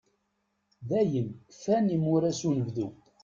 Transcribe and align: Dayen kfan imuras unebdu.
Dayen 0.89 1.27
kfan 1.53 1.85
imuras 1.95 2.39
unebdu. 2.49 2.87